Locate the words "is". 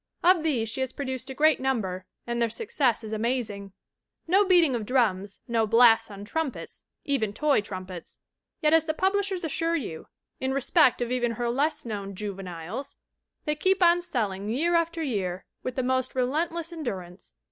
3.03-3.13